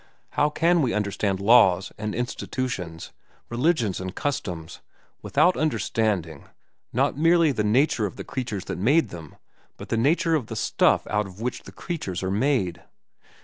How 0.31 0.49
can 0.49 0.81
we 0.81 0.95
understand 0.95 1.39
laws 1.39 1.91
and 1.95 2.15
institutions, 2.15 3.11
religions 3.49 3.99
and 4.01 4.15
customs, 4.15 4.81
without 5.21 5.55
understanding, 5.55 6.45
not 6.91 7.15
merely 7.19 7.51
the 7.51 7.63
nature 7.63 8.07
of 8.07 8.15
the 8.15 8.23
creatures 8.23 8.65
that 8.65 8.79
made 8.79 9.09
them, 9.09 9.35
but 9.77 9.89
the 9.89 9.97
nature 9.97 10.33
of 10.33 10.47
the 10.47 10.55
stuff 10.55 11.05
out 11.05 11.27
of 11.27 11.39
which 11.39 11.61
the 11.65 11.71
creatures 11.71 12.23
are 12.23 12.31
made? 12.31 12.81